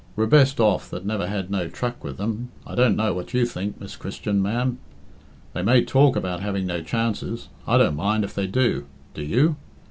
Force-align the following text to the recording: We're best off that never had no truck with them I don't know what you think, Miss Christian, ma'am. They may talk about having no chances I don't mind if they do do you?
We're 0.15 0.25
best 0.25 0.59
off 0.59 0.89
that 0.89 1.05
never 1.05 1.27
had 1.27 1.51
no 1.51 1.67
truck 1.67 2.03
with 2.03 2.17
them 2.17 2.49
I 2.65 2.73
don't 2.73 2.95
know 2.95 3.13
what 3.13 3.35
you 3.35 3.45
think, 3.45 3.79
Miss 3.79 3.95
Christian, 3.95 4.41
ma'am. 4.41 4.79
They 5.53 5.61
may 5.61 5.83
talk 5.85 6.15
about 6.15 6.39
having 6.39 6.65
no 6.65 6.81
chances 6.81 7.49
I 7.67 7.77
don't 7.77 7.97
mind 7.97 8.23
if 8.23 8.33
they 8.33 8.47
do 8.47 8.87
do 9.13 9.21
you? 9.21 9.57